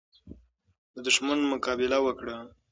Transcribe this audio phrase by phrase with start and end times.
[0.93, 2.37] د دښمن مقابله وکړه.